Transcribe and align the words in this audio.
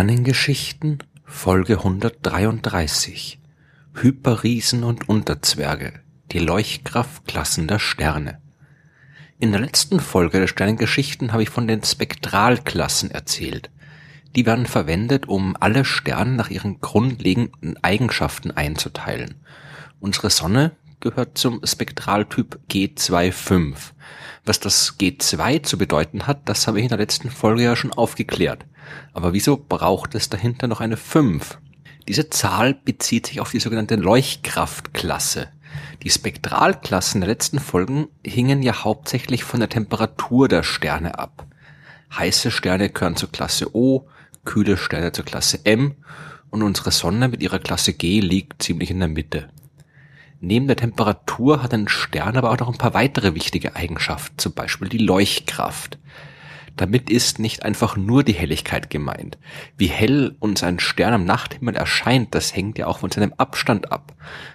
Sternengeschichten 0.00 1.02
Folge 1.26 1.76
133 1.76 3.38
Hyperriesen 3.92 4.82
und 4.82 5.10
Unterzwerge 5.10 5.92
Die 6.32 6.38
Leuchtkraftklassen 6.38 7.68
der 7.68 7.78
Sterne 7.80 8.40
In 9.38 9.52
der 9.52 9.60
letzten 9.60 10.00
Folge 10.00 10.40
der 10.40 10.46
Sternengeschichten 10.46 11.34
habe 11.34 11.42
ich 11.42 11.50
von 11.50 11.68
den 11.68 11.82
Spektralklassen 11.82 13.10
erzählt. 13.10 13.70
Die 14.36 14.46
werden 14.46 14.64
verwendet, 14.64 15.28
um 15.28 15.54
alle 15.60 15.84
Sterne 15.84 16.30
nach 16.30 16.48
ihren 16.48 16.80
grundlegenden 16.80 17.76
Eigenschaften 17.84 18.52
einzuteilen. 18.52 19.34
Unsere 20.00 20.30
Sonne 20.30 20.72
gehört 21.00 21.36
zum 21.36 21.60
Spektraltyp 21.62 22.58
G25. 22.70 23.92
Was 24.44 24.60
das 24.60 24.98
G2 24.98 25.62
zu 25.62 25.78
bedeuten 25.78 26.26
hat, 26.26 26.48
das 26.48 26.66
habe 26.66 26.78
ich 26.78 26.84
in 26.84 26.88
der 26.88 26.98
letzten 26.98 27.30
Folge 27.30 27.62
ja 27.62 27.76
schon 27.76 27.92
aufgeklärt. 27.92 28.64
Aber 29.12 29.32
wieso 29.32 29.56
braucht 29.56 30.14
es 30.14 30.28
dahinter 30.28 30.66
noch 30.66 30.80
eine 30.80 30.96
5? 30.96 31.58
Diese 32.08 32.30
Zahl 32.30 32.74
bezieht 32.74 33.26
sich 33.26 33.40
auf 33.40 33.50
die 33.50 33.60
sogenannte 33.60 33.96
Leuchtkraftklasse. 33.96 35.48
Die 36.02 36.10
Spektralklassen 36.10 37.20
der 37.20 37.28
letzten 37.28 37.60
Folgen 37.60 38.08
hingen 38.24 38.62
ja 38.62 38.82
hauptsächlich 38.84 39.44
von 39.44 39.60
der 39.60 39.68
Temperatur 39.68 40.48
der 40.48 40.62
Sterne 40.62 41.18
ab. 41.18 41.46
Heiße 42.16 42.50
Sterne 42.50 42.90
gehören 42.90 43.16
zur 43.16 43.30
Klasse 43.30 43.76
O, 43.76 44.08
kühle 44.44 44.76
Sterne 44.76 45.12
zur 45.12 45.24
Klasse 45.24 45.60
M 45.64 45.94
und 46.48 46.62
unsere 46.62 46.90
Sonne 46.90 47.28
mit 47.28 47.42
ihrer 47.42 47.58
Klasse 47.58 47.92
G 47.92 48.20
liegt 48.20 48.62
ziemlich 48.62 48.90
in 48.90 48.98
der 48.98 49.08
Mitte. 49.08 49.48
Neben 50.42 50.68
der 50.68 50.76
Temperatur 50.76 51.62
hat 51.62 51.74
ein 51.74 51.88
Stern 51.88 52.36
aber 52.36 52.50
auch 52.50 52.58
noch 52.58 52.68
ein 52.68 52.78
paar 52.78 52.94
weitere 52.94 53.34
wichtige 53.34 53.76
Eigenschaften, 53.76 54.38
zum 54.38 54.54
Beispiel 54.54 54.88
die 54.88 54.98
Leuchtkraft. 54.98 55.98
Damit 56.76 57.10
ist 57.10 57.38
nicht 57.38 57.62
einfach 57.62 57.98
nur 57.98 58.24
die 58.24 58.32
Helligkeit 58.32 58.88
gemeint. 58.88 59.36
Wie 59.76 59.88
hell 59.88 60.34
uns 60.40 60.62
ein 60.62 60.78
Stern 60.78 61.12
am 61.12 61.24
Nachthimmel 61.26 61.76
erscheint, 61.76 62.34
das 62.34 62.56
hängt 62.56 62.78
ja 62.78 62.86
auch 62.86 63.00
von 63.00 63.10
seinem 63.10 63.34
Abstand 63.36 63.92
ab. 63.92 64.14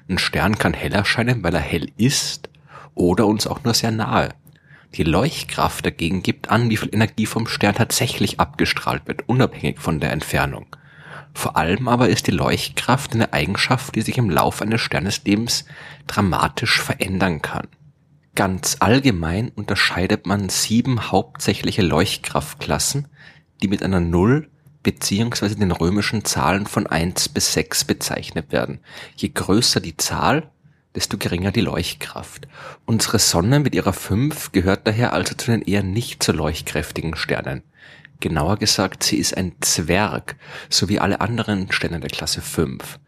Ein 0.09 0.17
Stern 0.17 0.57
kann 0.57 0.73
hell 0.73 0.91
erscheinen, 0.91 1.43
weil 1.43 1.53
er 1.53 1.61
hell 1.61 1.91
ist 1.97 2.49
oder 2.95 3.27
uns 3.27 3.45
auch 3.45 3.63
nur 3.63 3.75
sehr 3.75 3.91
nahe. 3.91 4.29
Die 4.95 5.03
Leuchtkraft 5.03 5.85
dagegen 5.85 6.23
gibt 6.23 6.49
an, 6.49 6.71
wie 6.71 6.77
viel 6.77 6.93
Energie 6.93 7.27
vom 7.27 7.45
Stern 7.45 7.75
tatsächlich 7.75 8.39
abgestrahlt 8.39 9.05
wird, 9.05 9.29
unabhängig 9.29 9.79
von 9.79 9.99
der 9.99 10.11
Entfernung. 10.11 10.65
Vor 11.35 11.57
allem 11.57 11.89
aber 11.89 12.07
ist 12.09 12.27
die 12.27 12.31
Leuchtkraft 12.31 13.13
eine 13.13 13.33
Eigenschaft, 13.33 13.95
die 13.95 14.01
sich 14.01 14.17
im 14.17 14.29
Laufe 14.29 14.63
eines 14.63 14.81
Sterneslebens 14.81 15.65
dramatisch 16.07 16.81
verändern 16.81 17.41
kann. 17.41 17.67
Ganz 18.35 18.77
allgemein 18.79 19.49
unterscheidet 19.49 20.25
man 20.25 20.49
sieben 20.49 21.11
hauptsächliche 21.11 21.81
Leuchtkraftklassen, 21.81 23.09
die 23.61 23.67
mit 23.67 23.83
einer 23.83 23.99
Null 23.99 24.49
beziehungsweise 24.81 25.57
den 25.57 25.71
römischen 25.71 26.23
Zahlen 26.23 26.67
von 26.67 26.87
eins 26.87 27.27
bis 27.27 27.51
sechs 27.51 27.83
bezeichnet 27.83 28.51
werden. 28.51 28.79
Je 29.17 29.29
größer 29.29 29.81
die 29.81 29.97
Zahl, 29.97 30.49
desto 30.95 31.17
geringer 31.17 31.51
die 31.51 31.61
Leuchtkraft. 31.61 32.47
Unsere 32.85 33.19
Sonne 33.19 33.59
mit 33.59 33.75
ihrer 33.75 33.93
fünf 33.93 34.53
gehört 34.53 34.87
daher 34.87 35.11
also 35.11 35.35
zu 35.35 35.51
den 35.51 35.61
eher 35.61 35.83
nicht 35.83 36.23
so 36.23 36.31
leuchtkräftigen 36.31 37.15
Sternen. 37.15 37.63
Genauer 38.19 38.57
gesagt, 38.57 39.03
sie 39.03 39.17
ist 39.17 39.35
ein 39.35 39.53
Zwerg, 39.61 40.35
so 40.69 40.89
wie 40.89 40.99
alle 40.99 41.21
anderen 41.21 41.71
Sterne 41.71 41.99
der 41.99 42.09
Klasse 42.09 42.41
fünf. 42.41 42.99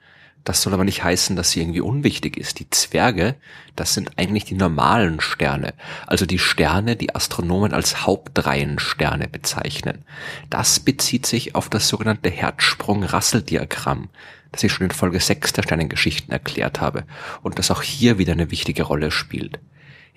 Das 0.47 0.61
soll 0.61 0.73
aber 0.73 0.86
nicht 0.86 1.03
heißen, 1.03 1.36
dass 1.36 1.52
sie 1.52 1.59
irgendwie 1.59 1.82
unwichtig 1.82 2.37
ist. 2.37 2.59
Die 2.59 2.70
Zwerge, 2.70 3.36
das 3.76 3.93
sind 3.93 4.11
eigentlich 4.15 4.45
die 4.45 4.55
normalen 4.55 5.20
Sterne, 5.20 5.73
also 6.05 6.26
die 6.26 6.39
Sterne, 6.39 6.95
die 6.95 7.14
Astronomen 7.14 7.73
als 7.73 8.05
Hauptreihensterne 8.05 9.27
bezeichnen. 9.27 10.05
Das 10.49 10.80
bezieht 10.80 11.26
sich 11.26 11.55
auf 11.55 11.67
das 11.67 11.89
sogenannte 11.89 12.30
Herzsprung-Rassel-Diagramm, 12.30 14.08
das 14.53 14.64
ich 14.64 14.71
schon 14.71 14.86
in 14.86 14.92
Folge 14.92 15.20
6 15.20 15.52
der 15.52 15.64
Sternengeschichten 15.64 16.32
erklärt 16.32 16.80
habe 16.80 17.03
und 17.42 17.59
das 17.59 17.70
auch 17.70 17.82
hier 17.82 18.17
wieder 18.17 18.32
eine 18.32 18.49
wichtige 18.49 18.83
Rolle 18.83 19.11
spielt. 19.11 19.59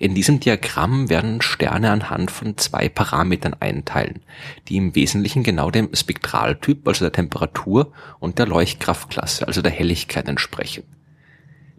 In 0.01 0.15
diesem 0.15 0.39
Diagramm 0.39 1.11
werden 1.11 1.43
Sterne 1.43 1.91
anhand 1.91 2.31
von 2.31 2.57
zwei 2.57 2.89
Parametern 2.89 3.55
einteilen, 3.59 4.21
die 4.67 4.77
im 4.77 4.95
Wesentlichen 4.95 5.43
genau 5.43 5.69
dem 5.69 5.93
Spektraltyp, 5.93 6.87
also 6.87 7.05
der 7.05 7.11
Temperatur 7.11 7.93
und 8.19 8.39
der 8.39 8.47
Leuchtkraftklasse, 8.47 9.45
also 9.45 9.61
der 9.61 9.71
Helligkeit 9.71 10.27
entsprechen. 10.27 10.85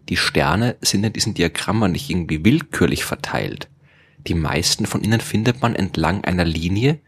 Die 0.07 0.15
Sterne 0.15 0.77
sind 0.79 1.03
in 1.03 1.11
diesen 1.11 1.33
Diagrammen 1.33 1.91
nicht 1.91 2.09
irgendwie 2.09 2.45
willkürlich 2.45 3.03
verteilt. 3.03 3.67
Die 4.25 4.35
meisten 4.35 4.85
von 4.85 5.03
ihnen 5.03 5.19
findet 5.19 5.61
man 5.61 5.75
entlang 5.75 6.23
einer 6.23 6.45
Linie, 6.45 6.99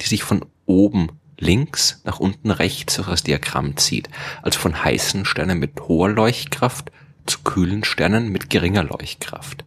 die 0.00 0.06
sich 0.06 0.24
von 0.24 0.44
oben 0.66 1.20
links 1.38 2.00
nach 2.02 2.18
unten 2.18 2.50
rechts 2.50 2.96
durch 2.96 3.06
das 3.06 3.22
Diagramm 3.22 3.76
zieht, 3.76 4.08
also 4.42 4.58
von 4.58 4.82
heißen 4.82 5.24
Sternen 5.24 5.60
mit 5.60 5.82
hoher 5.82 6.08
Leuchtkraft 6.08 6.90
zu 7.26 7.44
kühlen 7.44 7.84
Sternen 7.84 8.30
mit 8.30 8.50
geringer 8.50 8.82
Leuchtkraft. 8.82 9.64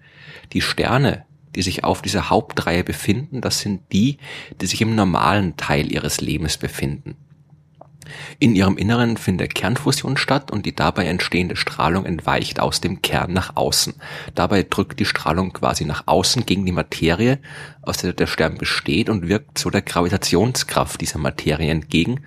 Die 0.53 0.61
Sterne, 0.61 1.25
die 1.55 1.61
sich 1.61 1.83
auf 1.83 2.01
dieser 2.01 2.29
Hauptreihe 2.29 2.83
befinden, 2.83 3.41
das 3.41 3.59
sind 3.59 3.81
die, 3.91 4.17
die 4.61 4.67
sich 4.67 4.81
im 4.81 4.95
normalen 4.95 5.57
Teil 5.57 5.91
ihres 5.91 6.21
Lebens 6.21 6.57
befinden. 6.57 7.15
In 8.39 8.55
ihrem 8.55 8.77
Inneren 8.77 9.17
findet 9.17 9.55
Kernfusion 9.55 10.17
statt 10.17 10.51
und 10.51 10.65
die 10.65 10.75
dabei 10.75 11.05
entstehende 11.05 11.55
Strahlung 11.55 12.05
entweicht 12.05 12.59
aus 12.59 12.81
dem 12.81 13.01
Kern 13.01 13.33
nach 13.33 13.55
außen. 13.55 13.95
Dabei 14.35 14.63
drückt 14.63 14.99
die 14.99 15.05
Strahlung 15.05 15.53
quasi 15.53 15.85
nach 15.85 16.03
außen 16.05 16.45
gegen 16.45 16.65
die 16.65 16.71
Materie, 16.71 17.39
aus 17.81 17.97
der 17.97 18.13
der 18.13 18.27
Stern 18.27 18.57
besteht 18.57 19.09
und 19.09 19.27
wirkt 19.27 19.57
so 19.57 19.69
der 19.69 19.81
Gravitationskraft 19.81 21.01
dieser 21.01 21.19
Materie 21.19 21.71
entgegen, 21.71 22.21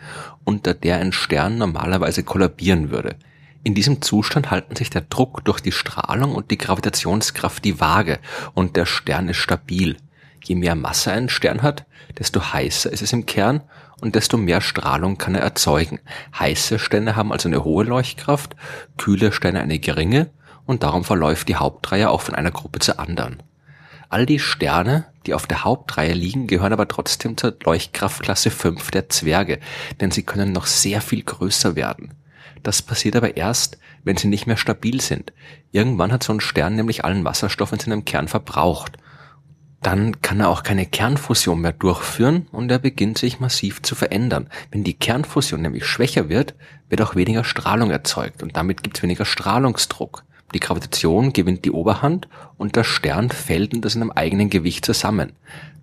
unter 0.45 0.75
der 0.75 0.97
ein 0.97 1.13
Stern 1.13 1.59
normalerweise 1.59 2.25
kollabieren 2.25 2.91
würde. 2.91 3.17
In 3.63 3.75
diesem 3.75 4.01
Zustand 4.01 4.51
halten 4.51 4.75
sich 4.75 4.89
der 4.89 5.03
Druck 5.03 5.45
durch 5.45 5.61
die 5.61 5.73
Strahlung 5.73 6.35
und 6.35 6.51
die 6.51 6.57
Gravitationskraft 6.57 7.63
die 7.65 7.79
Waage 7.79 8.19
und 8.55 8.77
der 8.77 8.87
Stern 8.87 9.29
ist 9.29 9.37
stabil. 9.37 9.99
Je 10.43 10.55
mehr 10.55 10.75
Masse 10.75 11.13
ein 11.13 11.29
Stern 11.29 11.61
hat, 11.61 11.85
desto 12.19 12.53
heißer 12.53 12.91
ist 12.91 13.03
es 13.03 13.13
im 13.13 13.27
Kern 13.27 13.61
und 14.01 14.15
desto 14.15 14.39
mehr 14.39 14.63
Strahlung 14.63 15.19
kann 15.19 15.35
er 15.35 15.43
erzeugen. 15.43 16.01
Heiße 16.39 16.79
Sterne 16.79 17.17
haben 17.17 17.33
also 17.33 17.49
eine 17.49 17.63
hohe 17.63 17.85
Leuchtkraft, 17.85 18.57
kühle 18.97 19.31
Sterne 19.31 19.61
eine 19.61 19.79
geringe 19.79 20.31
und 20.65 20.83
darum 20.83 21.05
verläuft 21.05 21.49
die 21.49 21.57
Hauptreihe 21.57 22.09
auch 22.09 22.23
von 22.23 22.35
einer 22.35 22.51
Gruppe 22.51 22.79
zur 22.79 22.99
anderen. 22.99 23.43
All 24.09 24.25
die 24.25 24.39
Sterne, 24.39 25.07
die 25.27 25.35
auf 25.35 25.47
der 25.47 25.65
Hauptreihe 25.65 26.15
liegen, 26.15 26.47
gehören 26.47 26.73
aber 26.73 26.89
trotzdem 26.89 27.37
zur 27.37 27.55
Leuchtkraftklasse 27.63 28.51
5 28.51 28.91
der 28.91 29.11
Zwerge, 29.11 29.61
denn 30.01 30.11
sie 30.11 30.23
können 30.23 30.53
noch 30.53 30.67
sehr 30.67 31.03
viel 31.03 31.23
größer 31.23 31.77
werden. 31.77 32.15
Das 32.63 32.83
passiert 32.83 33.17
aber 33.17 33.37
erst, 33.37 33.79
wenn 34.05 34.17
sie 34.17 34.29
nicht 34.29 34.47
mehr 34.47 34.57
stabil 34.57 35.01
sind. 35.01 35.33
Irgendwann 35.73 36.13
hat 36.13 36.23
so 36.23 36.33
ein 36.33 36.41
Stern 36.41 36.77
nämlich 36.77 37.05
allen 37.05 37.25
Wasserstoff 37.25 37.73
in 37.73 37.79
seinem 37.79 38.05
Kern 38.05 38.29
verbraucht. 38.29 38.99
Dann 39.83 40.21
kann 40.21 40.41
er 40.41 40.51
auch 40.51 40.63
keine 40.63 40.85
Kernfusion 40.85 41.61
mehr 41.61 41.73
durchführen 41.73 42.47
und 42.53 42.71
er 42.71 42.79
beginnt 42.79 43.17
sich 43.17 43.41
massiv 43.41 43.81
zu 43.81 43.95
verändern. 43.95 44.51
Wenn 44.71 44.85
die 44.85 44.99
Kernfusion 44.99 45.63
nämlich 45.63 45.87
schwächer 45.87 46.29
wird, 46.29 46.55
wird 46.91 47.01
auch 47.01 47.15
weniger 47.15 47.45
Strahlung 47.45 47.91
erzeugt 47.91 48.43
und 48.43 48.57
damit 48.57 48.83
gibt 48.83 48.99
es 48.99 49.03
weniger 49.03 49.25
Strahlungsdruck. 49.25 50.25
Die 50.55 50.61
Gravitation 50.61 51.33
gewinnt 51.33 51.65
die 51.65 51.71
Oberhand 51.71 52.29
und 52.57 52.75
der 52.75 52.85
Stern 52.85 53.31
fällt 53.31 53.75
unter 53.75 53.89
seinem 53.89 54.11
eigenen 54.11 54.51
Gewicht 54.51 54.85
zusammen. 54.85 55.33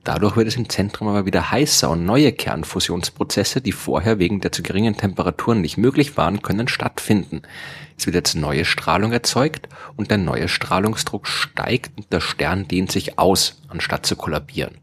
Dadurch 0.04 0.38
wird 0.38 0.48
es 0.48 0.56
im 0.56 0.70
Zentrum 0.70 1.10
aber 1.10 1.26
wieder 1.26 1.52
heißer 1.52 1.90
und 1.90 2.06
neue 2.06 2.32
Kernfusionsprozesse, 2.32 3.60
die 3.62 3.74
vorher 3.74 4.20
wegen 4.20 4.40
der 4.40 4.52
zu 4.52 4.64
geringen 4.64 4.96
Temperaturen 4.96 5.62
nicht 5.62 5.78
möglich 5.78 6.16
waren, 6.16 6.42
können 6.42 6.68
stattfinden. 6.68 7.42
Es 7.98 8.06
wird 8.06 8.16
jetzt 8.16 8.36
neue 8.36 8.64
Strahlung 8.64 9.12
erzeugt 9.12 9.68
und 9.96 10.12
der 10.12 10.18
neue 10.18 10.48
Strahlungsdruck 10.48 11.28
steigt 11.28 11.98
und 11.98 12.12
der 12.14 12.22
Stern 12.22 12.68
dehnt 12.68 12.92
sich 12.92 13.20
aus, 13.20 13.62
anstatt 13.68 14.06
zu 14.06 14.16
kollabieren. 14.16 14.78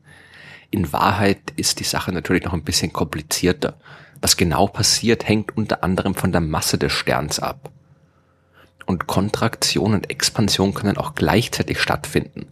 In 0.71 0.93
Wahrheit 0.93 1.53
ist 1.57 1.81
die 1.81 1.85
Sache 1.85 2.13
natürlich 2.13 2.45
noch 2.45 2.53
ein 2.53 2.65
bisschen 2.65 2.93
komplizierter. 2.93 3.79
Was 4.21 4.37
genau 4.37 4.67
passiert, 4.67 5.29
hängt 5.29 5.57
unter 5.57 5.85
anderem 5.85 6.15
von 6.15 6.33
der 6.33 6.41
Masse 6.41 6.79
des 6.79 6.93
Sterns 6.93 7.39
ab. 7.39 7.71
Und 8.87 9.07
Kontraktion 9.07 9.95
und 9.95 10.11
Expansion 10.11 10.75
können 10.75 10.97
auch 10.97 11.15
gleichzeitig 11.15 11.81
stattfinden. 11.81 12.47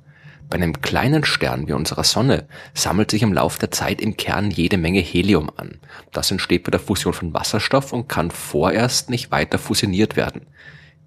Bei 0.52 0.56
einem 0.56 0.82
kleinen 0.82 1.24
Stern 1.24 1.66
wie 1.66 1.72
unserer 1.72 2.04
Sonne 2.04 2.46
sammelt 2.74 3.10
sich 3.10 3.22
im 3.22 3.32
Laufe 3.32 3.58
der 3.58 3.70
Zeit 3.70 4.02
im 4.02 4.18
Kern 4.18 4.50
jede 4.50 4.76
Menge 4.76 5.00
Helium 5.00 5.50
an. 5.56 5.80
Das 6.12 6.30
entsteht 6.30 6.64
bei 6.64 6.70
der 6.70 6.78
Fusion 6.78 7.14
von 7.14 7.32
Wasserstoff 7.32 7.94
und 7.94 8.06
kann 8.06 8.30
vorerst 8.30 9.08
nicht 9.08 9.30
weiter 9.30 9.58
fusioniert 9.58 10.14
werden. 10.14 10.42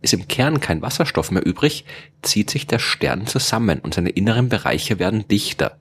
Ist 0.01 0.13
im 0.13 0.27
Kern 0.27 0.61
kein 0.61 0.81
Wasserstoff 0.81 1.29
mehr 1.29 1.45
übrig, 1.45 1.85
zieht 2.23 2.49
sich 2.49 2.65
der 2.65 2.79
Stern 2.79 3.27
zusammen 3.27 3.79
und 3.79 3.93
seine 3.93 4.09
inneren 4.09 4.49
Bereiche 4.49 4.97
werden 4.97 5.27
dichter. 5.27 5.79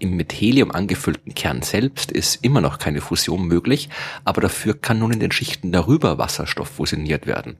Im 0.00 0.16
mit 0.16 0.32
Helium 0.32 0.72
angefüllten 0.72 1.34
Kern 1.34 1.62
selbst 1.62 2.10
ist 2.10 2.44
immer 2.44 2.60
noch 2.60 2.78
keine 2.78 3.00
Fusion 3.00 3.46
möglich, 3.46 3.88
aber 4.24 4.40
dafür 4.40 4.74
kann 4.74 4.98
nun 4.98 5.12
in 5.12 5.20
den 5.20 5.30
Schichten 5.30 5.70
darüber 5.70 6.18
Wasserstoff 6.18 6.68
fusioniert 6.68 7.26
werden. 7.28 7.58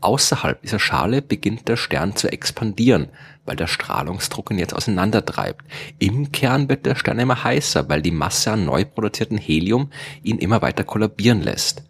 Außerhalb 0.00 0.62
dieser 0.62 0.78
Schale 0.78 1.22
beginnt 1.22 1.68
der 1.68 1.76
Stern 1.76 2.14
zu 2.14 2.30
expandieren, 2.30 3.08
weil 3.44 3.56
der 3.56 3.66
Strahlungsdruck 3.66 4.52
ihn 4.52 4.58
jetzt 4.58 4.74
auseinandertreibt. 4.74 5.64
Im 5.98 6.30
Kern 6.30 6.68
wird 6.68 6.86
der 6.86 6.94
Stern 6.94 7.18
immer 7.18 7.42
heißer, 7.42 7.88
weil 7.88 8.00
die 8.00 8.10
Masse 8.12 8.52
an 8.52 8.64
neu 8.64 8.84
produzierten 8.84 9.38
Helium 9.38 9.90
ihn 10.22 10.38
immer 10.38 10.62
weiter 10.62 10.84
kollabieren 10.84 11.42
lässt. 11.42 11.82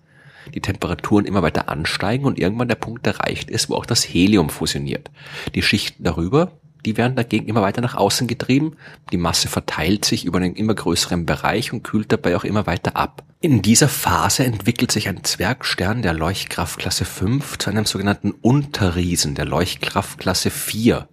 Die 0.54 0.60
Temperaturen 0.60 1.26
immer 1.26 1.42
weiter 1.42 1.68
ansteigen 1.68 2.24
und 2.24 2.38
irgendwann 2.38 2.68
der 2.68 2.74
Punkt 2.76 3.06
erreicht 3.06 3.50
ist, 3.50 3.68
wo 3.68 3.74
auch 3.74 3.86
das 3.86 4.04
Helium 4.04 4.48
fusioniert. 4.48 5.10
Die 5.54 5.62
Schichten 5.62 6.02
darüber 6.02 6.52
die 6.84 6.96
werden 6.96 7.16
dagegen 7.16 7.46
immer 7.46 7.62
weiter 7.62 7.80
nach 7.80 7.94
außen 7.94 8.26
getrieben. 8.26 8.76
Die 9.12 9.16
Masse 9.16 9.48
verteilt 9.48 10.04
sich 10.04 10.24
über 10.24 10.38
einen 10.38 10.56
immer 10.56 10.74
größeren 10.74 11.26
Bereich 11.26 11.72
und 11.72 11.82
kühlt 11.82 12.12
dabei 12.12 12.36
auch 12.36 12.44
immer 12.44 12.66
weiter 12.66 12.96
ab. 12.96 13.24
In 13.40 13.62
dieser 13.62 13.88
Phase 13.88 14.44
entwickelt 14.44 14.92
sich 14.92 15.08
ein 15.08 15.24
Zwergstern 15.24 16.02
der 16.02 16.14
Leuchtkraftklasse 16.14 17.04
5 17.04 17.58
zu 17.58 17.70
einem 17.70 17.86
sogenannten 17.86 18.32
Unterriesen 18.32 19.34
der 19.34 19.46
Leuchtkraftklasse 19.46 20.50
4. 20.50 21.08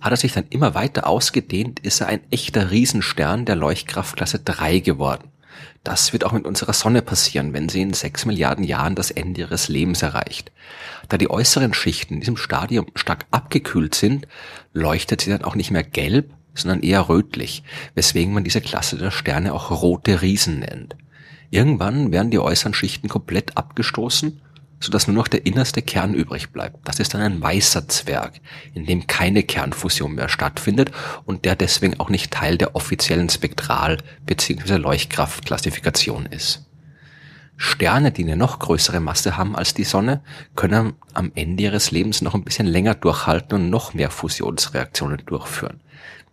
Hat 0.00 0.12
er 0.12 0.16
sich 0.16 0.32
dann 0.32 0.44
immer 0.50 0.74
weiter 0.74 1.06
ausgedehnt, 1.06 1.80
ist 1.80 2.00
er 2.00 2.08
ein 2.08 2.20
echter 2.30 2.70
Riesenstern 2.70 3.44
der 3.44 3.56
Leuchtkraftklasse 3.56 4.40
3 4.40 4.80
geworden. 4.80 5.30
Das 5.84 6.12
wird 6.12 6.24
auch 6.24 6.32
mit 6.32 6.46
unserer 6.46 6.72
Sonne 6.72 7.02
passieren, 7.02 7.52
wenn 7.52 7.68
sie 7.68 7.82
in 7.82 7.92
sechs 7.92 8.24
Milliarden 8.24 8.64
Jahren 8.64 8.94
das 8.94 9.10
Ende 9.10 9.42
ihres 9.42 9.68
Lebens 9.68 10.02
erreicht. 10.02 10.50
Da 11.08 11.16
die 11.16 11.30
äußeren 11.30 11.74
Schichten 11.74 12.14
in 12.14 12.20
diesem 12.20 12.36
Stadium 12.36 12.86
stark 12.94 13.26
abgekühlt 13.30 13.94
sind, 13.94 14.26
leuchtet 14.72 15.20
sie 15.20 15.30
dann 15.30 15.44
auch 15.44 15.54
nicht 15.54 15.70
mehr 15.70 15.84
gelb, 15.84 16.32
sondern 16.54 16.82
eher 16.82 17.08
rötlich, 17.08 17.62
weswegen 17.94 18.34
man 18.34 18.44
diese 18.44 18.60
Klasse 18.60 18.96
der 18.96 19.10
Sterne 19.10 19.54
auch 19.54 19.70
rote 19.70 20.22
Riesen 20.22 20.60
nennt. 20.60 20.96
Irgendwann 21.50 22.10
werden 22.12 22.30
die 22.30 22.38
äußeren 22.38 22.74
Schichten 22.74 23.08
komplett 23.08 23.56
abgestoßen 23.56 24.40
sodass 24.80 25.06
nur 25.06 25.16
noch 25.16 25.28
der 25.28 25.46
innerste 25.46 25.82
Kern 25.82 26.14
übrig 26.14 26.50
bleibt. 26.50 26.86
Das 26.86 27.00
ist 27.00 27.14
dann 27.14 27.22
ein 27.22 27.40
weißer 27.40 27.88
Zwerg, 27.88 28.40
in 28.74 28.86
dem 28.86 29.06
keine 29.06 29.42
Kernfusion 29.42 30.14
mehr 30.14 30.28
stattfindet 30.28 30.90
und 31.24 31.44
der 31.44 31.56
deswegen 31.56 31.98
auch 31.98 32.10
nicht 32.10 32.30
Teil 32.30 32.58
der 32.58 32.76
offiziellen 32.76 33.28
Spektral- 33.28 33.98
bzw. 34.26 34.76
Leuchtkraftklassifikation 34.76 36.26
ist. 36.26 36.66
Sterne, 37.58 38.12
die 38.12 38.22
eine 38.22 38.36
noch 38.36 38.58
größere 38.58 39.00
Masse 39.00 39.38
haben 39.38 39.56
als 39.56 39.72
die 39.72 39.84
Sonne, 39.84 40.22
können 40.56 40.92
am 41.14 41.32
Ende 41.34 41.62
ihres 41.62 41.90
Lebens 41.90 42.20
noch 42.20 42.34
ein 42.34 42.44
bisschen 42.44 42.66
länger 42.66 42.94
durchhalten 42.94 43.58
und 43.58 43.70
noch 43.70 43.94
mehr 43.94 44.10
Fusionsreaktionen 44.10 45.22
durchführen. 45.24 45.80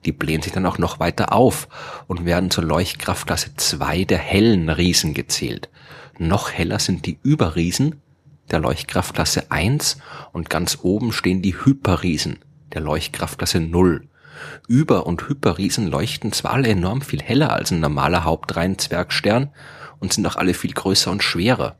Die 0.03 0.11
blähen 0.11 0.41
sich 0.41 0.51
dann 0.51 0.65
auch 0.65 0.77
noch 0.77 0.99
weiter 0.99 1.31
auf 1.31 1.69
und 2.07 2.25
werden 2.25 2.51
zur 2.51 2.65
Leuchtkraftklasse 2.65 3.55
2 3.55 4.03
der 4.03 4.17
hellen 4.17 4.69
Riesen 4.69 5.13
gezählt. 5.13 5.69
Noch 6.19 6.51
heller 6.51 6.79
sind 6.79 7.05
die 7.05 7.17
Überriesen, 7.23 8.01
der 8.53 8.61
Leuchtkraftklasse 8.61 9.51
1 9.51 9.97
und 10.31 10.49
ganz 10.49 10.77
oben 10.83 11.11
stehen 11.11 11.41
die 11.41 11.55
Hyperriesen 11.65 12.39
der 12.73 12.81
Leuchtkraftklasse 12.81 13.59
0. 13.59 14.07
Über- 14.67 15.05
und 15.05 15.27
Hyperriesen 15.27 15.87
leuchten 15.87 16.31
zwar 16.31 16.53
alle 16.53 16.69
enorm 16.69 17.01
viel 17.01 17.21
heller 17.21 17.51
als 17.51 17.71
ein 17.71 17.79
normaler 17.79 18.23
Hauptreihenzwergstern 18.23 19.49
und 19.99 20.13
sind 20.13 20.25
auch 20.27 20.35
alle 20.35 20.53
viel 20.53 20.73
größer 20.73 21.11
und 21.11 21.23
schwerer. 21.23 21.75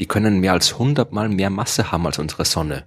Die 0.00 0.06
können 0.06 0.40
mehr 0.40 0.52
als 0.52 0.78
hundertmal 0.78 1.28
mehr 1.28 1.50
Masse 1.50 1.92
haben 1.92 2.06
als 2.06 2.18
unsere 2.18 2.44
Sonne. 2.44 2.84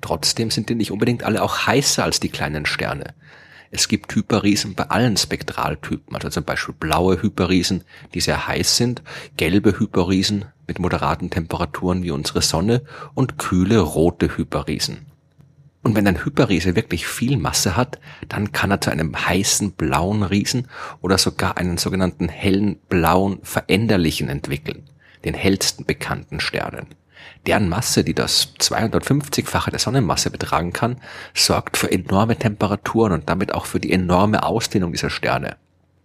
Trotzdem 0.00 0.50
sind 0.50 0.68
die 0.68 0.74
nicht 0.74 0.92
unbedingt 0.92 1.24
alle 1.24 1.42
auch 1.42 1.66
heißer 1.66 2.04
als 2.04 2.20
die 2.20 2.28
kleinen 2.28 2.66
Sterne. 2.66 3.14
Es 3.70 3.88
gibt 3.88 4.14
Hyperriesen 4.14 4.74
bei 4.74 4.84
allen 4.84 5.16
Spektraltypen, 5.16 6.14
also 6.14 6.30
zum 6.30 6.44
Beispiel 6.44 6.74
blaue 6.78 7.22
Hyperriesen, 7.22 7.84
die 8.14 8.20
sehr 8.20 8.46
heiß 8.48 8.76
sind, 8.76 9.02
gelbe 9.36 9.78
Hyperriesen 9.78 10.46
mit 10.66 10.78
moderaten 10.78 11.30
Temperaturen 11.30 12.02
wie 12.02 12.10
unsere 12.10 12.42
Sonne 12.42 12.82
und 13.14 13.38
kühle 13.38 13.80
rote 13.80 14.36
Hyperriesen. 14.36 15.06
Und 15.82 15.94
wenn 15.94 16.06
ein 16.06 16.24
Hyperriese 16.24 16.76
wirklich 16.76 17.06
viel 17.06 17.36
Masse 17.36 17.76
hat, 17.76 17.98
dann 18.28 18.52
kann 18.52 18.70
er 18.70 18.80
zu 18.80 18.90
einem 18.90 19.14
heißen 19.16 19.72
blauen 19.72 20.22
Riesen 20.22 20.68
oder 21.00 21.18
sogar 21.18 21.56
einen 21.56 21.78
sogenannten 21.78 22.28
hellen 22.28 22.78
blauen 22.88 23.38
Veränderlichen 23.42 24.28
entwickeln, 24.28 24.84
den 25.24 25.34
hellsten 25.34 25.84
bekannten 25.84 26.40
Sternen. 26.40 26.86
Deren 27.46 27.68
Masse, 27.68 28.04
die 28.04 28.14
das 28.14 28.54
250-fache 28.58 29.70
der 29.70 29.78
Sonnenmasse 29.78 30.30
betragen 30.30 30.72
kann, 30.72 31.00
sorgt 31.34 31.76
für 31.76 31.90
enorme 31.90 32.36
Temperaturen 32.36 33.12
und 33.12 33.28
damit 33.28 33.54
auch 33.54 33.66
für 33.66 33.80
die 33.80 33.92
enorme 33.92 34.42
Ausdehnung 34.42 34.92
dieser 34.92 35.10
Sterne. 35.10 35.56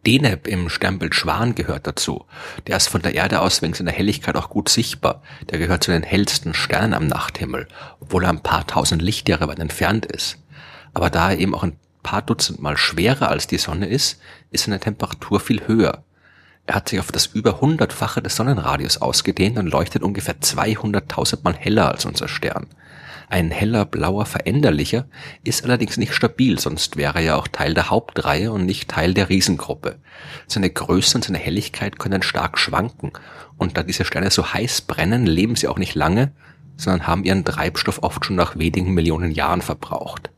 Deneb 0.06 0.48
im 0.48 0.68
Sternbild 0.68 1.16
Schwan 1.16 1.56
gehört 1.56 1.88
dazu. 1.88 2.26
Der 2.68 2.76
ist 2.76 2.90
von 2.90 3.02
der 3.02 3.16
Erde 3.16 3.40
aus 3.40 3.62
wegen 3.62 3.74
seiner 3.74 3.92
Helligkeit 3.92 4.36
auch 4.36 4.50
gut 4.50 4.68
sichtbar. 4.68 5.22
Der 5.50 5.60
gehört 5.60 5.84
zu 5.84 5.92
den 5.92 6.04
hellsten 6.04 6.54
Sternen 6.54 6.94
am 6.94 7.08
Nachthimmel, 7.08 7.68
obwohl 8.02 8.26
er 8.26 8.30
ein 8.30 8.44
paar 8.44 8.68
tausend 8.68 9.02
Lichtjahre 9.02 9.48
weit 9.48 9.60
entfernt 9.60 10.06
ist. 10.06 10.40
Aber 10.94 11.10
da 11.10 11.32
er 11.32 11.40
eben 11.40 11.56
auch 11.56 11.64
ein 11.64 11.78
paar 12.04 12.22
Dutzend 12.22 12.62
Mal 12.62 12.76
schwerer 12.76 13.30
als 13.30 13.48
die 13.48 13.58
Sonne 13.58 13.88
ist, 13.88 14.20
ist 14.52 14.66
seine 14.66 14.80
Temperatur 14.80 15.40
viel 15.40 15.68
höher. 15.68 16.04
Er 16.66 16.76
hat 16.76 16.90
sich 16.90 17.00
auf 17.00 17.12
das 17.12 17.26
über 17.26 17.60
hundertfache 17.60 18.22
des 18.22 18.38
Sonnenradius 18.38 19.02
ausgedehnt 19.02 19.58
und 19.58 19.68
leuchtet 19.68 20.02
ungefähr 20.02 20.40
200.000 20.40 21.40
Mal 21.44 21.56
heller 21.56 21.90
als 21.90 22.06
unser 22.06 22.30
Stern. 22.30 22.68
Ein 23.30 23.52
heller 23.52 23.86
blauer 23.86 24.26
Veränderlicher 24.26 25.06
ist 25.44 25.66
allerdings 25.66 25.98
nicht 25.98 26.14
stabil, 26.14 26.60
sonst 26.60 26.96
wäre 26.98 27.16
er 27.16 27.24
ja 27.24 27.36
auch 27.36 27.48
Teil 27.48 27.74
der 27.74 27.90
Hauptreihe 27.90 28.52
und 28.52 28.66
nicht 28.66 28.90
Teil 28.90 29.14
der 29.14 29.30
Riesengruppe. 29.30 29.96
Seine 30.48 30.70
Größe 30.70 31.18
und 31.18 31.26
seine 31.26 31.40
Helligkeit 31.40 32.00
können 32.00 32.22
stark 32.22 32.58
schwanken 32.58 33.12
und 33.58 33.78
da 33.78 33.84
diese 33.84 34.06
Sterne 34.06 34.32
so 34.32 34.54
heiß 34.54 34.82
brennen, 34.82 35.26
leben 35.26 35.56
sie 35.56 35.68
auch 35.68 35.80
nicht 35.80 35.96
lange, 35.96 36.32
sondern 36.78 37.08
haben 37.08 37.24
ihren 37.24 37.44
Treibstoff 37.44 38.04
oft 38.04 38.24
schon 38.24 38.36
nach 38.36 38.58
wenigen 38.58 38.94
Millionen 38.94 39.32
Jahren 39.32 39.62
verbraucht. 39.62 40.30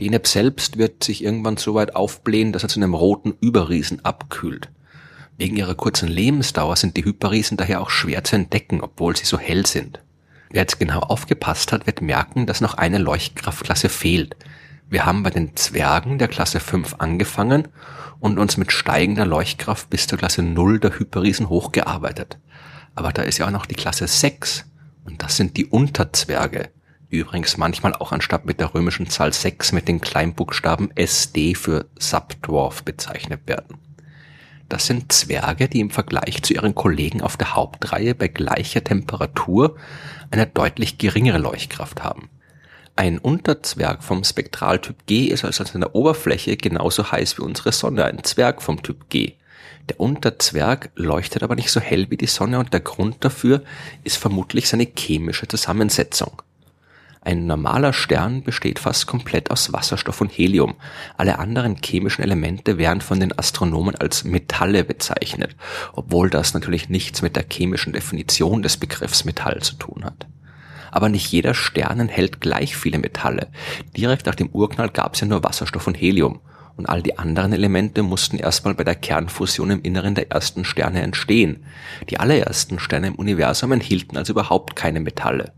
Deneb 0.00 0.26
selbst 0.26 0.76
wird 0.76 1.04
sich 1.04 1.24
irgendwann 1.24 1.56
so 1.56 1.74
weit 1.74 1.96
aufblähen, 1.96 2.52
dass 2.52 2.62
er 2.64 2.68
zu 2.68 2.80
einem 2.80 2.94
roten 2.94 3.34
Überriesen 3.40 4.04
abkühlt. 4.04 4.70
Wegen 5.38 5.56
ihrer 5.56 5.76
kurzen 5.76 6.08
Lebensdauer 6.08 6.74
sind 6.74 6.96
die 6.96 7.04
Hyperriesen 7.04 7.56
daher 7.56 7.80
auch 7.80 7.90
schwer 7.90 8.24
zu 8.24 8.34
entdecken, 8.34 8.80
obwohl 8.80 9.16
sie 9.16 9.24
so 9.24 9.38
hell 9.38 9.66
sind. 9.66 10.00
Wer 10.50 10.62
jetzt 10.62 10.80
genau 10.80 10.98
aufgepasst 10.98 11.70
hat, 11.70 11.86
wird 11.86 12.00
merken, 12.00 12.46
dass 12.46 12.60
noch 12.60 12.74
eine 12.74 12.98
Leuchtkraftklasse 12.98 13.88
fehlt. 13.88 14.34
Wir 14.90 15.06
haben 15.06 15.22
bei 15.22 15.30
den 15.30 15.54
Zwergen 15.54 16.18
der 16.18 16.26
Klasse 16.26 16.58
5 16.58 16.96
angefangen 16.98 17.68
und 18.18 18.38
uns 18.38 18.56
mit 18.56 18.72
steigender 18.72 19.26
Leuchtkraft 19.26 19.88
bis 19.90 20.08
zur 20.08 20.18
Klasse 20.18 20.42
0 20.42 20.80
der 20.80 20.98
Hyperriesen 20.98 21.48
hochgearbeitet. 21.48 22.38
Aber 22.96 23.12
da 23.12 23.22
ist 23.22 23.38
ja 23.38 23.46
auch 23.46 23.52
noch 23.52 23.66
die 23.66 23.76
Klasse 23.76 24.08
6 24.08 24.64
und 25.04 25.22
das 25.22 25.36
sind 25.36 25.56
die 25.56 25.66
Unterzwerge, 25.66 26.70
die 27.12 27.18
übrigens 27.18 27.56
manchmal 27.56 27.94
auch 27.94 28.10
anstatt 28.10 28.44
mit 28.44 28.58
der 28.58 28.74
römischen 28.74 29.08
Zahl 29.08 29.32
6 29.32 29.70
mit 29.70 29.86
den 29.86 30.00
Kleinbuchstaben 30.00 30.90
SD 30.96 31.54
für 31.54 31.86
Subdwarf 31.96 32.82
bezeichnet 32.82 33.42
werden. 33.46 33.78
Das 34.68 34.86
sind 34.86 35.12
Zwerge, 35.12 35.68
die 35.68 35.80
im 35.80 35.90
Vergleich 35.90 36.42
zu 36.42 36.52
ihren 36.52 36.74
Kollegen 36.74 37.22
auf 37.22 37.36
der 37.36 37.54
Hauptreihe 37.54 38.14
bei 38.14 38.28
gleicher 38.28 38.84
Temperatur 38.84 39.76
eine 40.30 40.46
deutlich 40.46 40.98
geringere 40.98 41.38
Leuchtkraft 41.38 42.04
haben. 42.04 42.28
Ein 42.94 43.18
Unterzwerg 43.18 44.02
vom 44.02 44.24
Spektraltyp 44.24 45.06
G 45.06 45.26
ist 45.26 45.44
also 45.44 45.62
an 45.62 45.70
seiner 45.70 45.94
Oberfläche 45.94 46.56
genauso 46.56 47.10
heiß 47.10 47.38
wie 47.38 47.42
unsere 47.42 47.72
Sonne, 47.72 48.04
ein 48.04 48.24
Zwerg 48.24 48.60
vom 48.60 48.82
Typ 48.82 49.08
G. 49.08 49.34
Der 49.88 50.00
Unterzwerg 50.00 50.90
leuchtet 50.96 51.42
aber 51.42 51.54
nicht 51.54 51.70
so 51.70 51.80
hell 51.80 52.10
wie 52.10 52.16
die 52.16 52.26
Sonne 52.26 52.58
und 52.58 52.72
der 52.72 52.80
Grund 52.80 53.24
dafür 53.24 53.62
ist 54.04 54.18
vermutlich 54.18 54.68
seine 54.68 54.86
chemische 54.94 55.48
Zusammensetzung. 55.48 56.42
Ein 57.28 57.44
normaler 57.44 57.92
Stern 57.92 58.42
besteht 58.42 58.78
fast 58.78 59.06
komplett 59.06 59.50
aus 59.50 59.70
Wasserstoff 59.70 60.22
und 60.22 60.30
Helium. 60.30 60.76
Alle 61.18 61.38
anderen 61.38 61.76
chemischen 61.76 62.24
Elemente 62.24 62.78
werden 62.78 63.02
von 63.02 63.20
den 63.20 63.38
Astronomen 63.38 63.96
als 63.96 64.24
Metalle 64.24 64.82
bezeichnet, 64.82 65.54
obwohl 65.92 66.30
das 66.30 66.54
natürlich 66.54 66.88
nichts 66.88 67.20
mit 67.20 67.36
der 67.36 67.44
chemischen 67.46 67.92
Definition 67.92 68.62
des 68.62 68.78
Begriffs 68.78 69.26
Metall 69.26 69.60
zu 69.60 69.74
tun 69.74 70.06
hat. 70.06 70.26
Aber 70.90 71.10
nicht 71.10 71.30
jeder 71.30 71.52
Stern 71.52 72.00
enthält 72.00 72.40
gleich 72.40 72.74
viele 72.74 72.96
Metalle. 72.96 73.48
Direkt 73.94 74.24
nach 74.24 74.34
dem 74.34 74.48
Urknall 74.48 74.88
gab 74.88 75.12
es 75.12 75.20
ja 75.20 75.26
nur 75.26 75.44
Wasserstoff 75.44 75.86
und 75.86 76.00
Helium. 76.00 76.40
Und 76.78 76.86
all 76.86 77.02
die 77.02 77.18
anderen 77.18 77.52
Elemente 77.52 78.02
mussten 78.02 78.38
erstmal 78.38 78.72
bei 78.72 78.84
der 78.84 78.94
Kernfusion 78.94 79.68
im 79.70 79.82
Inneren 79.82 80.14
der 80.14 80.30
ersten 80.30 80.64
Sterne 80.64 81.02
entstehen. 81.02 81.66
Die 82.08 82.20
allerersten 82.20 82.78
Sterne 82.78 83.08
im 83.08 83.16
Universum 83.16 83.72
enthielten 83.72 84.16
also 84.16 84.32
überhaupt 84.32 84.76
keine 84.76 85.00
Metalle. 85.00 85.52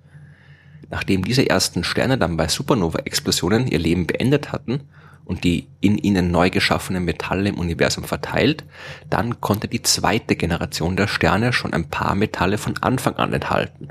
Nachdem 0.90 1.24
diese 1.24 1.48
ersten 1.48 1.84
Sterne 1.84 2.18
dann 2.18 2.36
bei 2.36 2.48
Supernova-Explosionen 2.48 3.68
ihr 3.68 3.78
Leben 3.78 4.06
beendet 4.06 4.52
hatten 4.52 4.82
und 5.24 5.44
die 5.44 5.68
in 5.80 5.96
ihnen 5.96 6.32
neu 6.32 6.50
geschaffenen 6.50 7.04
Metalle 7.04 7.48
im 7.48 7.58
Universum 7.58 8.04
verteilt, 8.04 8.64
dann 9.08 9.40
konnte 9.40 9.68
die 9.68 9.82
zweite 9.82 10.34
Generation 10.34 10.96
der 10.96 11.06
Sterne 11.06 11.52
schon 11.52 11.72
ein 11.72 11.88
paar 11.88 12.16
Metalle 12.16 12.58
von 12.58 12.76
Anfang 12.78 13.14
an 13.14 13.32
enthalten. 13.32 13.90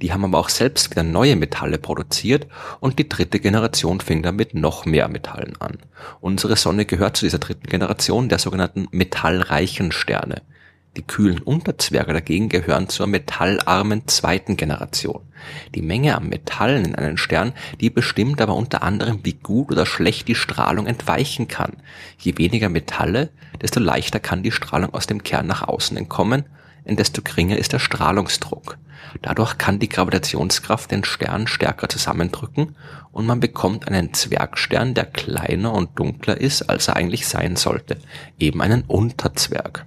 Die 0.00 0.12
haben 0.12 0.24
aber 0.24 0.38
auch 0.38 0.48
selbst 0.48 0.90
wieder 0.90 1.02
neue 1.02 1.36
Metalle 1.36 1.76
produziert 1.76 2.46
und 2.80 2.98
die 2.98 3.08
dritte 3.08 3.40
Generation 3.40 4.00
fing 4.00 4.22
dann 4.22 4.36
mit 4.36 4.54
noch 4.54 4.86
mehr 4.86 5.08
Metallen 5.08 5.60
an. 5.60 5.78
Unsere 6.20 6.56
Sonne 6.56 6.84
gehört 6.84 7.16
zu 7.16 7.26
dieser 7.26 7.40
dritten 7.40 7.66
Generation 7.66 8.28
der 8.28 8.38
sogenannten 8.38 8.86
metallreichen 8.92 9.90
Sterne. 9.90 10.42
Die 10.96 11.02
kühlen 11.02 11.40
Unterzwerge 11.40 12.12
dagegen 12.12 12.48
gehören 12.48 12.88
zur 12.88 13.08
metallarmen 13.08 14.06
zweiten 14.06 14.56
Generation. 14.56 15.22
Die 15.74 15.82
Menge 15.82 16.16
an 16.16 16.28
Metallen 16.28 16.84
in 16.84 16.94
einem 16.94 17.16
Stern, 17.16 17.52
die 17.80 17.90
bestimmt 17.90 18.40
aber 18.40 18.54
unter 18.54 18.82
anderem, 18.82 19.20
wie 19.22 19.34
gut 19.34 19.70
oder 19.70 19.86
schlecht 19.86 20.28
die 20.28 20.34
Strahlung 20.34 20.86
entweichen 20.86 21.48
kann. 21.48 21.76
Je 22.18 22.38
weniger 22.38 22.68
Metalle, 22.68 23.30
desto 23.60 23.80
leichter 23.80 24.20
kann 24.20 24.42
die 24.42 24.52
Strahlung 24.52 24.94
aus 24.94 25.06
dem 25.06 25.22
Kern 25.22 25.46
nach 25.46 25.62
außen 25.62 25.96
entkommen, 25.96 26.44
desto 26.84 27.22
geringer 27.22 27.58
ist 27.58 27.72
der 27.72 27.78
Strahlungsdruck. 27.78 28.78
Dadurch 29.22 29.58
kann 29.58 29.78
die 29.78 29.88
Gravitationskraft 29.88 30.90
den 30.90 31.04
Stern 31.04 31.46
stärker 31.46 31.88
zusammendrücken 31.88 32.76
und 33.12 33.26
man 33.26 33.40
bekommt 33.40 33.88
einen 33.88 34.14
Zwergstern, 34.14 34.94
der 34.94 35.06
kleiner 35.06 35.72
und 35.72 35.98
dunkler 35.98 36.40
ist, 36.40 36.62
als 36.62 36.88
er 36.88 36.96
eigentlich 36.96 37.26
sein 37.26 37.56
sollte, 37.56 37.98
eben 38.38 38.60
einen 38.60 38.82
Unterzwerg. 38.82 39.86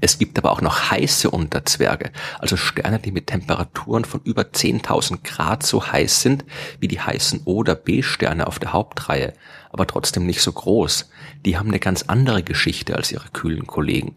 Es 0.00 0.18
gibt 0.18 0.38
aber 0.38 0.50
auch 0.52 0.60
noch 0.60 0.90
heiße 0.90 1.30
Unterzwerge, 1.30 2.10
also 2.38 2.56
Sterne, 2.56 2.98
die 2.98 3.12
mit 3.12 3.28
Temperaturen 3.28 4.04
von 4.04 4.20
über 4.24 4.42
10.000 4.42 5.22
Grad 5.22 5.62
so 5.62 5.86
heiß 5.86 6.22
sind 6.22 6.44
wie 6.80 6.88
die 6.88 7.00
heißen 7.00 7.42
O- 7.44 7.56
oder 7.56 7.74
B-Sterne 7.74 8.46
auf 8.46 8.58
der 8.58 8.72
Hauptreihe, 8.72 9.32
aber 9.70 9.86
trotzdem 9.86 10.26
nicht 10.26 10.42
so 10.42 10.52
groß. 10.52 11.10
Die 11.44 11.56
haben 11.58 11.68
eine 11.68 11.80
ganz 11.80 12.02
andere 12.02 12.42
Geschichte 12.42 12.96
als 12.96 13.12
ihre 13.12 13.28
kühlen 13.30 13.66
Kollegen. 13.66 14.16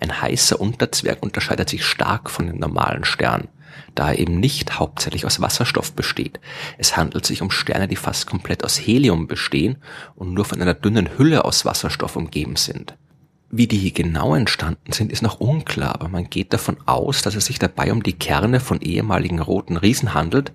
Ein 0.00 0.20
heißer 0.20 0.60
Unterzwerg 0.60 1.22
unterscheidet 1.22 1.68
sich 1.68 1.84
stark 1.84 2.30
von 2.30 2.46
den 2.46 2.58
normalen 2.58 3.04
Sternen, 3.04 3.48
da 3.94 4.10
er 4.10 4.18
eben 4.18 4.38
nicht 4.38 4.78
hauptsächlich 4.78 5.24
aus 5.24 5.40
Wasserstoff 5.40 5.92
besteht. 5.92 6.40
Es 6.78 6.96
handelt 6.96 7.24
sich 7.26 7.42
um 7.42 7.50
Sterne, 7.50 7.88
die 7.88 7.96
fast 7.96 8.26
komplett 8.26 8.64
aus 8.64 8.76
Helium 8.76 9.26
bestehen 9.26 9.78
und 10.14 10.34
nur 10.34 10.44
von 10.44 10.60
einer 10.60 10.74
dünnen 10.74 11.16
Hülle 11.16 11.44
aus 11.44 11.64
Wasserstoff 11.64 12.16
umgeben 12.16 12.56
sind. 12.56 12.96
Wie 13.56 13.68
die 13.68 13.92
genau 13.92 14.34
entstanden 14.34 14.92
sind, 14.92 15.12
ist 15.12 15.22
noch 15.22 15.38
unklar, 15.38 15.94
aber 15.94 16.08
man 16.08 16.28
geht 16.28 16.52
davon 16.52 16.76
aus, 16.86 17.22
dass 17.22 17.36
es 17.36 17.44
sich 17.44 17.60
dabei 17.60 17.92
um 17.92 18.02
die 18.02 18.14
Kerne 18.14 18.58
von 18.58 18.80
ehemaligen 18.80 19.38
roten 19.38 19.76
Riesen 19.76 20.12
handelt, 20.12 20.50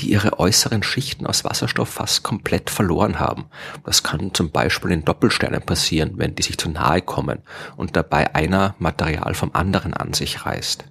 die 0.00 0.10
ihre 0.10 0.40
äußeren 0.40 0.82
Schichten 0.82 1.24
aus 1.24 1.44
Wasserstoff 1.44 1.88
fast 1.88 2.24
komplett 2.24 2.68
verloren 2.68 3.20
haben. 3.20 3.44
Das 3.84 4.02
kann 4.02 4.34
zum 4.34 4.50
Beispiel 4.50 4.90
in 4.90 5.04
Doppelsternen 5.04 5.62
passieren, 5.62 6.14
wenn 6.16 6.34
die 6.34 6.42
sich 6.42 6.58
zu 6.58 6.68
nahe 6.68 7.00
kommen 7.00 7.38
und 7.76 7.94
dabei 7.94 8.34
einer 8.34 8.74
Material 8.80 9.34
vom 9.34 9.52
anderen 9.52 9.94
an 9.94 10.12
sich 10.12 10.44
reißt. 10.44 10.84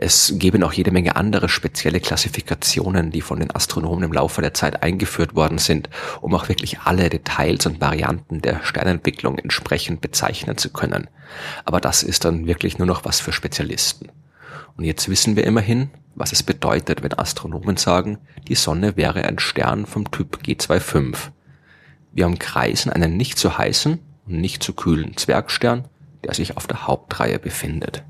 Es 0.00 0.32
gäbe 0.36 0.60
noch 0.60 0.72
jede 0.72 0.92
Menge 0.92 1.16
andere 1.16 1.48
spezielle 1.48 1.98
Klassifikationen, 1.98 3.10
die 3.10 3.20
von 3.20 3.40
den 3.40 3.52
Astronomen 3.52 4.04
im 4.04 4.12
Laufe 4.12 4.40
der 4.40 4.54
Zeit 4.54 4.84
eingeführt 4.84 5.34
worden 5.34 5.58
sind, 5.58 5.90
um 6.20 6.32
auch 6.36 6.48
wirklich 6.48 6.78
alle 6.78 7.08
Details 7.08 7.66
und 7.66 7.80
Varianten 7.80 8.40
der 8.40 8.60
Sternentwicklung 8.62 9.38
entsprechend 9.38 10.00
bezeichnen 10.00 10.56
zu 10.56 10.70
können. 10.70 11.08
Aber 11.64 11.80
das 11.80 12.04
ist 12.04 12.24
dann 12.24 12.46
wirklich 12.46 12.78
nur 12.78 12.86
noch 12.86 13.04
was 13.04 13.18
für 13.18 13.32
Spezialisten. 13.32 14.10
Und 14.76 14.84
jetzt 14.84 15.08
wissen 15.08 15.34
wir 15.34 15.42
immerhin, 15.42 15.90
was 16.14 16.30
es 16.30 16.44
bedeutet, 16.44 17.02
wenn 17.02 17.18
Astronomen 17.18 17.76
sagen, 17.76 18.18
die 18.46 18.54
Sonne 18.54 18.96
wäre 18.96 19.24
ein 19.24 19.40
Stern 19.40 19.84
vom 19.84 20.08
Typ 20.12 20.38
G25. 20.44 21.16
Wir 22.12 22.26
umkreisen 22.26 22.92
einen 22.92 23.16
nicht 23.16 23.36
zu 23.36 23.58
heißen 23.58 23.98
und 24.26 24.40
nicht 24.40 24.62
zu 24.62 24.74
kühlen 24.74 25.16
Zwergstern, 25.16 25.88
der 26.22 26.34
sich 26.34 26.56
auf 26.56 26.68
der 26.68 26.86
Hauptreihe 26.86 27.40
befindet. 27.40 28.04